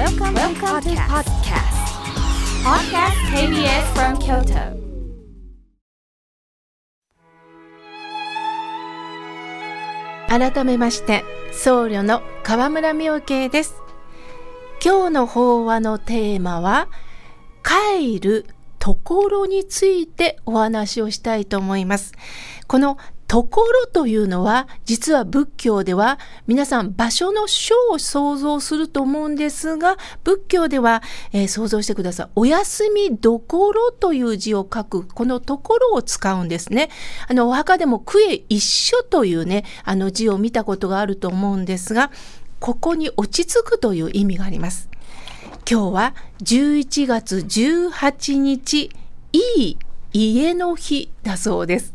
[0.00, 1.76] Welcome, Welcome to podcast.
[2.64, 4.80] Podcast KBS from Kyoto.
[10.26, 13.74] 改めまして僧侶の河村明慶です
[14.82, 16.88] 今日の法話のテーマは
[17.62, 18.46] 帰る
[18.80, 22.12] ところについてお話をしたいと思います。
[22.66, 22.98] この
[23.28, 26.18] ところというのは実は仏教では
[26.48, 32.28] 皆さん場所の書を想像すると思うんですが仏教では、えー、想像してください。
[32.34, 36.88] お休みどころという字を書くこのところを使うんですね。
[37.28, 42.10] あのお墓でも区へ一緒というねあの字を見たことがあると思うんですが
[42.58, 44.88] ここに落ち着くという意味があります。
[45.70, 48.90] 今日は11月18日
[49.32, 49.78] いい
[50.12, 51.94] 家の日だそうです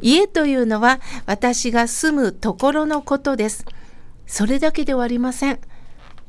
[0.00, 3.64] 家というのは私が住むところのことです。
[4.26, 5.58] それだけではありません。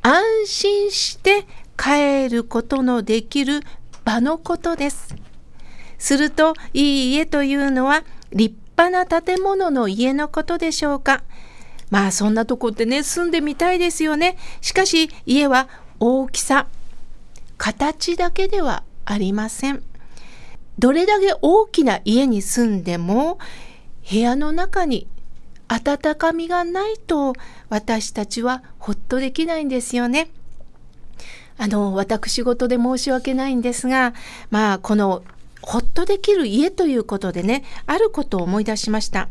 [0.02, 1.46] 安心して
[1.78, 3.62] 帰ることのできる
[4.06, 5.16] 場のことです。
[6.00, 11.24] すると、いい家というのは立派な建物の家のことでしょうか。
[11.92, 14.38] まあそんなとこってね、住んでみたいですよね。
[14.62, 16.68] しかし家は大きさ、
[17.58, 19.84] 形だけではありません。
[20.78, 23.38] どれだけ大きな家に住んでも
[24.10, 25.08] 部屋の中に
[25.68, 27.34] 温かみがないと
[27.68, 30.30] 私たちはほっとできないんですよね。
[31.58, 34.14] あの、私事で申し訳ないんですが、
[34.50, 35.24] まあ、この
[35.62, 39.28] ほっとできる家ということでね、あることを思い出しました。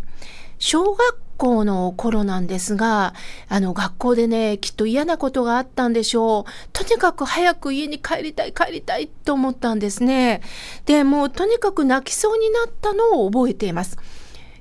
[0.58, 3.14] 小学校の頃なんですが、
[3.48, 6.68] あの学校でね、きっと嫌なことがあったんでしょう。
[6.72, 10.42] とにかく早く家に帰りたい帰りたいと思ったんですね。
[10.84, 13.96] で、もうとにかく泣きそうになったのを覚えています。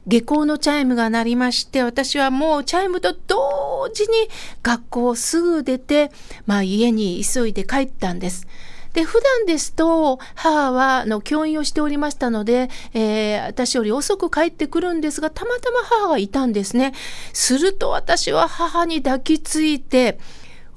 [0.05, 4.29] 下校のチャイムが鳴りまして、私はもうチャイムと同時に
[4.63, 6.11] 学校をすぐ出て、
[6.45, 8.47] まあ家に急いで帰ったんです。
[8.93, 16.93] で、普段ですと、母は、の、教員をしておりましたので、えー、私より遅く帰ってくるんですが、たまたま母がいたんですね。
[17.33, 20.17] すると私は母に抱きついて、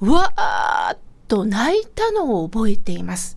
[0.01, 3.35] うわーっと泣いたのを覚えています。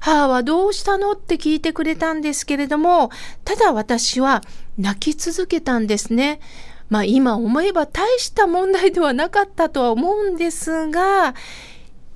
[0.00, 3.10] 母はどうしたのって聞いてくれたんですけれども、
[3.44, 4.42] ただ私は
[4.78, 6.40] 泣き続けたんですね。
[6.88, 11.34] まあ今思えば大した問題ではなかったとは思うんですが、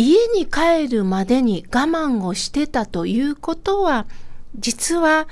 [0.00, 4.06] 家に帰るまでに我慢をしてたということは、
[4.58, 5.28] 実は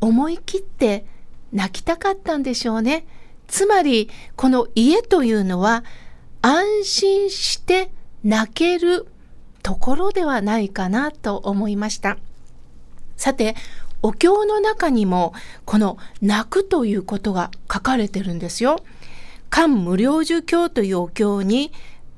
[0.00, 1.06] 思い切って
[1.52, 3.06] 泣きたかったんでしょうね。
[3.46, 5.84] つまり、この家というのは
[6.42, 7.92] 安心して
[8.24, 9.06] 泣ける
[9.62, 12.18] ところではないかなと思いました。
[13.16, 13.54] さて、
[14.02, 15.34] お経の中にも
[15.64, 18.80] この泣くということが書かれてるんですよ。
[19.50, 21.70] 漢無量寿経というお経に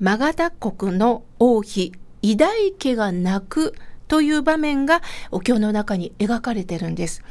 [0.02, 1.92] マガダ国の王妃、
[2.22, 3.72] 偉大家が泣く
[4.08, 7.22] という場面がお経の中に描かれてるんです。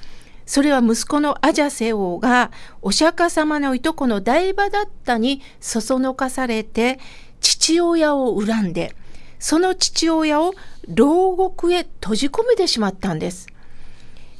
[0.45, 2.49] それは息子のアジャセ王が
[2.81, 6.97] お釈迦様のいとこの大場だったにそそのかされて
[7.41, 8.95] 父親を恨んで
[9.37, 10.53] その父親を
[10.87, 13.47] 牢獄へ閉じ込めてしまったんです。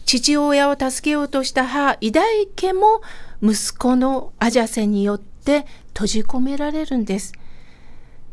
[0.05, 3.01] 父親を助けようとした母、偉大家も
[3.43, 7.33] 息子のアジャセによって閉じ込められるんです。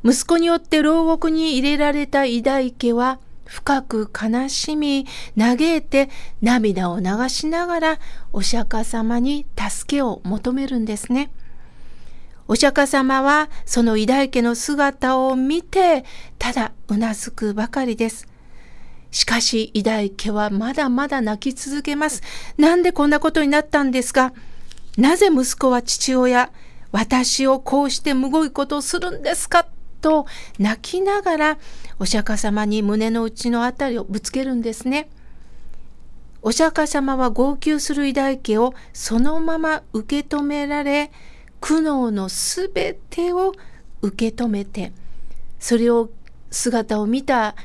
[0.05, 6.11] 息子によって牢獄に入れられた偉大家は深く悲しみ、嘆いて
[6.43, 7.99] 涙を流しながら
[8.33, 11.31] お釈迦様に助けを求めるんですね。
[12.47, 16.05] お釈迦様はその偉大家の姿を見て
[16.39, 18.29] ただうなずくばかりです。
[19.11, 22.23] しかし偉大家はまだまだ泣き続けます。
[22.59, 24.33] なんでこんなことになったんですか？
[24.99, 26.51] なぜ息子は父親、
[26.93, 29.67] 私をこうしてむごいことをするんですか？
[30.01, 30.27] と
[30.59, 31.59] 泣きながら
[31.99, 35.09] お釈迦様に胸の内のあたりをぶつけるんですね。
[36.41, 41.11] お釈迦様は号泣する偉大家をそのまま受け止められ
[41.61, 43.53] 苦悩のすべてを
[44.03, 44.93] 受け止めて
[45.59, 46.11] それを
[46.51, 47.57] 姿を見た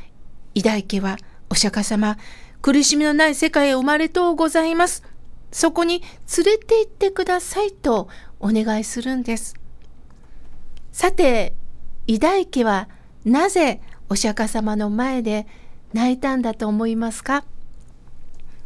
[0.55, 1.17] 偉大家は
[1.49, 2.17] お釈迦様
[2.61, 5.03] 苦しみのない世界へ生まれとうございます
[5.51, 6.01] そこに
[6.35, 8.07] 連れて行ってくださいと
[8.39, 9.55] お願いするんです
[10.91, 11.53] さて
[12.07, 12.89] 偉大家は
[13.25, 15.47] なぜお釈迦様の前で
[15.93, 17.45] 泣いたんだと思いますか？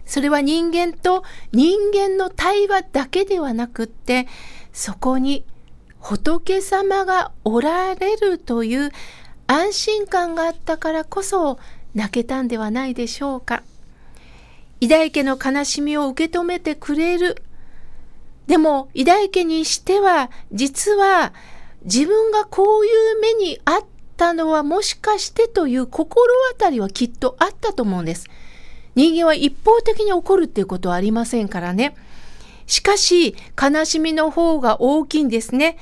[0.06, 4.28] それは人間と人間の対話だけではなくって
[4.72, 5.46] そこに
[6.00, 8.92] 仏様がおられるという
[9.48, 11.60] 安心感があったからこそ
[11.94, 13.64] 泣けたんではないでしょうか？
[14.80, 17.44] 偉大家の悲しみを受け止めてくれる。
[18.48, 21.34] でも偉大家にしては実は
[21.88, 23.86] 自分がこういう目にあっ
[24.18, 28.28] たのはもしかしてという心当たりはきっとあったと思うんです。
[28.96, 31.96] 人間は一方的に怒るっていうことはありませんからね。
[32.66, 35.78] しかし、悲しみの方が大きいんですね。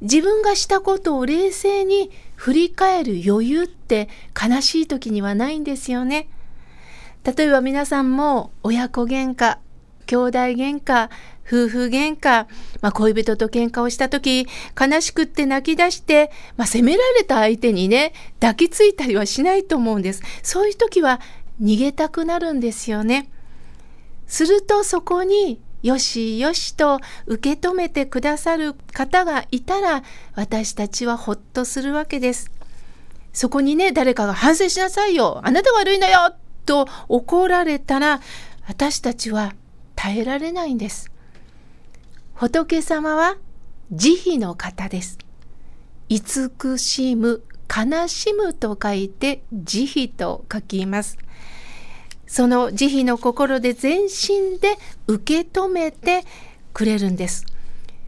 [0.00, 4.08] 自分がしたことを冷静に振り返る余裕って
[4.40, 6.28] 悲しい時にはないんですよね。
[7.24, 9.58] 例えば皆さんも親子喧嘩、
[10.10, 11.08] 兄弟喧嘩、
[11.46, 12.46] 夫婦喧嘩、
[12.80, 14.48] まあ、恋人と喧嘩をした時、
[14.78, 20.22] 悲しくって泣き出して、まあ、責められた相手にね、抱きついたりはしないと思うんです。
[20.42, 21.20] そういう時は
[21.62, 23.30] 逃げたくなるんですよね。
[24.26, 30.02] するとそこによしよしと受け止めてくださる方がいたら
[30.34, 32.50] 私たちはほっとするわけです。
[33.32, 36.34] そこにね誰かが反省しなさいよあなた悪いのよ
[36.66, 38.20] と怒られたら
[38.66, 39.54] 私たちは
[40.02, 41.10] 耐えられないんです。
[42.32, 43.36] 仏様は
[43.92, 45.18] 慈悲の方です。
[46.08, 51.18] 慈しむ、悲しむと書いて慈悲と書きます。
[52.26, 56.24] その慈悲の心で全身で受け止めて
[56.72, 57.44] くれるんです。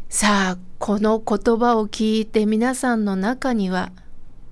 [0.08, 3.92] さあ、この言葉を聞いて皆さんの中には、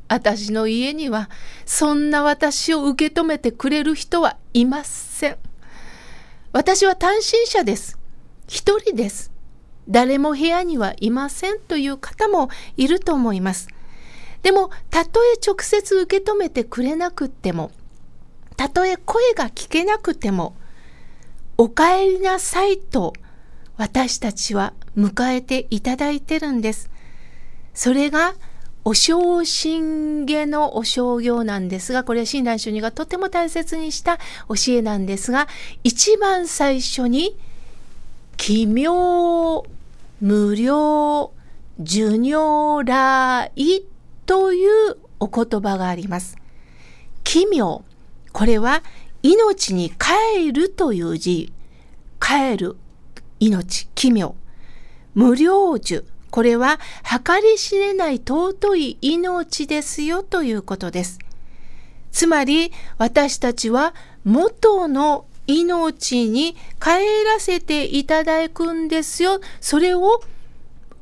[0.08, 1.30] 私の家には
[1.64, 5.49] そんな私を受け止めてくれる人はいません。
[6.52, 7.96] 私は単身者です。
[8.48, 9.30] 一人です。
[9.88, 13.68] 誰も部屋にはいませんという方もいると思います。
[14.42, 17.70] でも、たとえ直接受け止めてくれなくっても、
[18.56, 20.56] たとえ声が聞けなくても、
[21.56, 23.12] お帰りなさいと
[23.76, 26.90] 私たちは迎えていただいてるんです。
[27.74, 28.34] それが
[28.84, 34.18] お正信下のお正行なんですが、これは親鸞主任がとても大切にした
[34.48, 35.48] 教えなんですが、
[35.84, 37.36] 一番最初に、
[38.36, 39.64] 奇妙、
[40.20, 41.32] 無料、
[41.78, 43.84] 授業来
[44.26, 46.36] というお言葉があります。
[47.22, 47.84] 奇妙。
[48.32, 48.82] これは
[49.22, 51.52] 命に帰るという字。
[52.20, 52.76] 帰る、
[53.40, 54.34] 命、奇妙。
[55.14, 56.04] 無料樹。
[56.30, 56.78] これは
[57.24, 61.18] 計り知れない尊い命ですよということです。
[62.12, 63.94] つまり私たちは
[64.24, 69.40] 元の命に帰らせていただくんですよ。
[69.60, 70.22] それを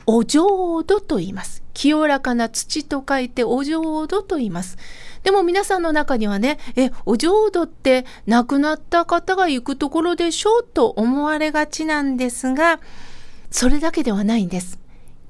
[0.06, 1.62] お浄土と言います。
[1.74, 4.78] 清らかな土と書いてお浄土と言います。
[5.22, 12.80] でも皆さんの中にはね、え、お浄土って亡くなった方が行くところでしょうと思われがちなんですが、
[13.50, 14.78] それだけではないんです。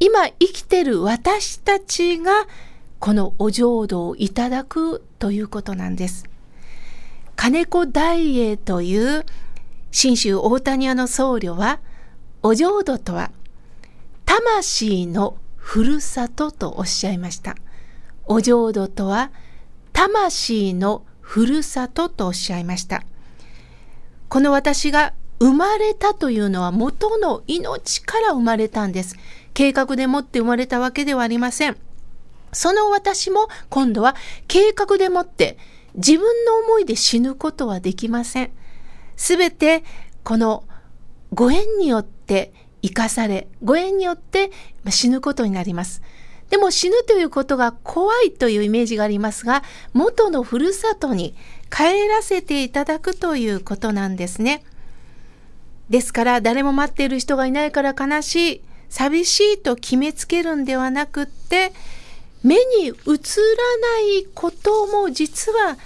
[0.01, 2.47] 今生きてる私たちが
[3.01, 6.25] このお浄土をいただくということなんです。
[7.37, 9.25] 金子大英という
[9.91, 11.81] 信州大谷屋の僧侶は、
[12.43, 13.31] お浄土とは
[14.25, 17.57] 魂のふるさととおっしゃいました。
[18.27, 19.31] お浄土とは
[19.93, 23.03] 魂のふるさととおっしゃいました。
[24.29, 29.17] この私が生まれたというのは元の命から生まれたんです。
[29.55, 31.77] 計画でもって生まれたわけではありません。
[32.53, 35.59] その私も今度は計画でもって
[35.95, 38.51] 自分の思いで死ぬことはできません。
[39.17, 39.85] すべて
[40.25, 40.65] この
[41.33, 42.53] ご縁によって
[42.83, 44.51] 生かされ、ご縁によって
[44.89, 46.03] 死ぬことになります。
[46.51, 49.63] でも死ぬということが怖いというイメージがありますが、
[49.93, 51.35] 元のふるさとに
[51.71, 54.65] 帰らせていただくということなんですね。
[55.91, 61.73] ですから誰も待っている人がいないから悲しい、寂しいと決めつけるんではなくって、
[62.43, 63.15] 目に映らな
[64.21, 65.77] いことも実は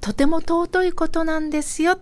[0.00, 1.98] とても尊いことなんですよ。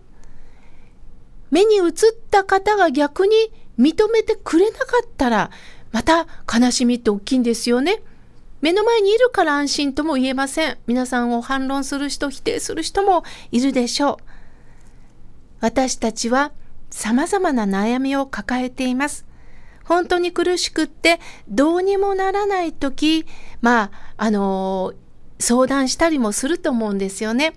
[1.51, 1.93] 目に映っ
[2.31, 3.35] た方が逆に
[3.79, 5.51] 認めてくれなかったら
[5.93, 8.03] また悲しみって大きいんですよね。
[8.61, 10.79] 目の前にいるから安心とも言えません。
[10.87, 14.25] 皆さんを反論する人、否定する人もいるでしょう。
[15.61, 16.53] 私たちは
[16.91, 19.27] 様々な悩みを抱えています。
[19.85, 21.19] 本当に苦しくって
[21.49, 23.25] どうにもならない時、
[23.63, 24.93] まあ、あの
[25.39, 27.55] 相談したりもすると思うんですよね。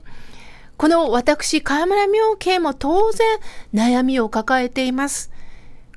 [0.77, 3.27] この私、河村明慶も当然
[3.73, 5.31] 悩みを抱えています。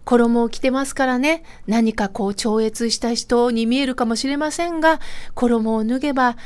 [0.04, 5.00] 衣を着てますからね、何かこう超越した人に見えるかもしれませんが、
[5.34, 6.36] 衣を脱げば、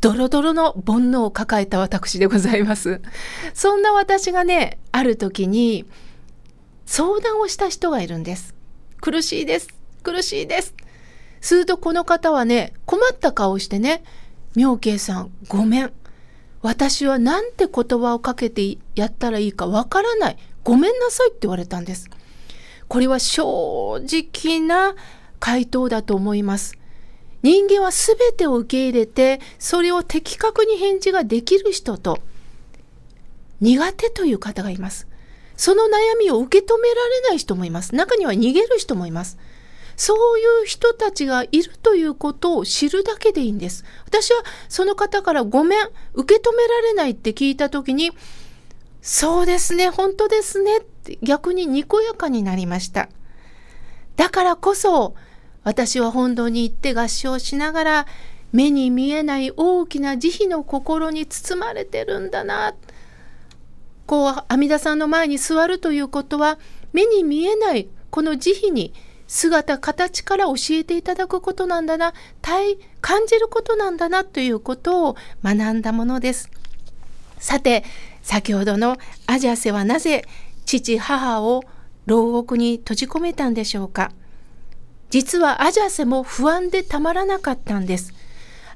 [0.00, 3.00] ドロドロの煩悩を抱えた私でございます。
[3.52, 5.84] そんな私がね、ある時に
[6.88, 8.54] 相談をした人がいるんです。
[9.02, 9.68] 苦しいです。
[10.02, 10.74] 苦しいです。
[11.42, 14.02] するとこの方はね、困った顔をしてね、
[14.56, 15.92] 妙慶さん、ごめん。
[16.62, 20.38] 私はなんて言葉をかけてやったらいいかわからない。
[20.64, 22.08] ごめんなさいって言われたんです。
[22.88, 24.96] これは正直な
[25.40, 26.78] 回答だと思います。
[27.42, 32.18] 人間は全てを受け入れて、それを的確に返事ができる人と、
[33.60, 35.07] 苦手という方がいます。
[35.58, 37.94] その悩みを受け止められない人もいます。
[37.94, 39.38] 中には逃げる人もいます。
[39.96, 43.84] そういう人たちがいるということを知るだけでいいんです。
[44.06, 45.80] 私はその方からごめん、
[46.14, 48.12] 受け止められないって聞いたときに、
[49.02, 53.08] そうですね、本当ですねって逆ににこやかになりました。
[54.14, 55.16] だからこそ、
[55.64, 58.06] 私は本堂に行って合唱しながら、
[58.52, 62.74] 目に見えない大きな慈悲の心に包まれてるんだな。
[64.08, 66.58] こう、阿弥陀さんの前に座るということは、
[66.94, 68.94] 目に見えないこの慈悲に
[69.26, 76.50] 姿形から教えていただくことなんだな体感じることなんだなということを学んだものです。
[77.38, 77.84] さて
[78.22, 78.96] 先ほどの
[79.26, 80.24] アジャセはなぜ
[80.64, 81.62] 父母を
[82.06, 84.12] 牢獄に閉じ込めたんでしょうか。
[85.10, 88.14] 実はアジャセも不安でたまらなかったんです。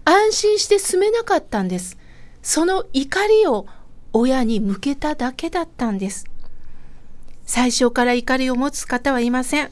[0.05, 1.97] 安心して住めなかったんです。
[2.43, 3.67] その怒りを
[4.12, 6.26] 親に向けただけだったんです
[7.45, 9.71] 最初から怒りを持つ方はいません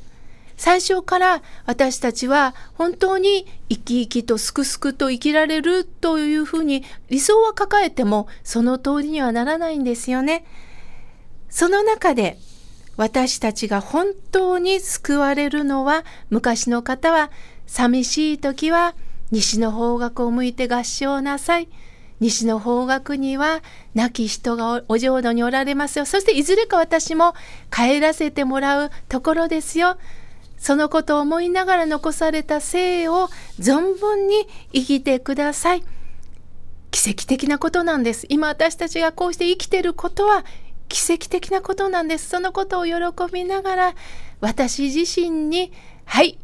[0.61, 10.44] 最初から私たちは本当に生き生きとすくすくと生きられるというふうに理想は抱えてもその通りにはならないんですよね。
[11.49, 12.37] その中で
[12.99, 17.30] 私たちが本当に救われるのは昔の方は
[17.66, 18.94] 寂しい時は
[19.30, 21.68] 西の方角を向いて合唱なさい。
[22.20, 23.62] 西の方角には
[23.94, 26.04] 亡き人がお浄土におられますよ。
[26.04, 27.34] そしていずれか私も
[27.74, 29.96] 帰らせてもらうところですよ。
[30.58, 35.84] そのことを思いながら残された生を存分に生きてください。
[36.90, 38.26] 奇跡的なことなんです。
[38.28, 40.44] 今私たちがこうして生きていることは
[40.88, 42.28] 奇跡的なことなんです。
[42.28, 42.94] そのことを喜
[43.32, 43.94] びながら
[44.40, 45.72] 私自身に、
[46.04, 46.38] はい、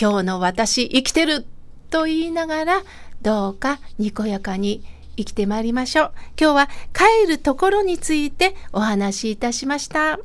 [0.00, 1.44] 今日の私生きてる
[1.90, 2.82] と言いながら
[3.20, 4.82] どうかにこやかに
[5.20, 6.12] 生きてまいりましょう。
[6.40, 10.18] 今日は帰るところについてお話しいたしました。